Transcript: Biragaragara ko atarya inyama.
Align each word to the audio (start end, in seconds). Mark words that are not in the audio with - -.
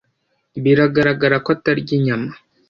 Biragaragara 0.63 1.35
ko 1.45 1.49
atarya 1.55 1.91
inyama. 1.97 2.31